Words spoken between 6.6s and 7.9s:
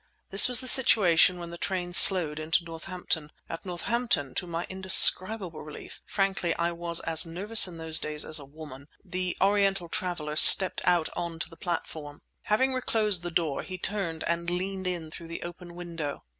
was as nervous in